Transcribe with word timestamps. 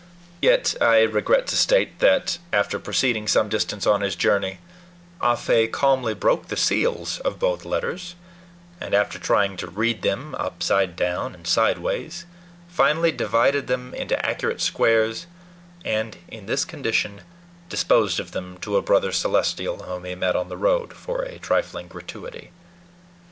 Yet 0.41 0.73
I 0.81 1.03
regret 1.03 1.45
to 1.45 1.55
state 1.55 1.99
that, 1.99 2.39
after 2.51 2.79
proceeding 2.79 3.27
some 3.27 3.49
distance 3.49 3.85
on 3.85 4.01
his 4.01 4.15
journey, 4.15 4.57
Ah 5.21 5.35
Fe 5.35 5.67
calmly 5.67 6.15
broke 6.15 6.47
the 6.47 6.57
seals 6.57 7.19
of 7.19 7.37
both 7.37 7.65
letters, 7.65 8.15
and 8.79 8.95
after 8.95 9.19
trying 9.19 9.57
to 9.57 9.67
read 9.69 10.01
them 10.01 10.33
upside 10.39 10.95
down 10.95 11.35
and 11.35 11.45
sideways, 11.45 12.25
finally 12.67 13.11
divided 13.11 13.67
them 13.67 13.93
into 13.93 14.17
accurate 14.25 14.59
squares, 14.61 15.27
and 15.85 16.17
in 16.27 16.47
this 16.47 16.65
condition 16.65 17.21
disposed 17.69 18.19
of 18.19 18.31
them 18.31 18.57
to 18.61 18.77
a 18.77 18.81
brother 18.81 19.11
Celestial 19.11 19.83
whom 19.83 20.03
he 20.05 20.15
met 20.15 20.35
on 20.35 20.49
the 20.49 20.57
road, 20.57 20.93
for 20.93 21.21
a 21.21 21.37
trifling 21.37 21.87
gratuity. 21.87 22.49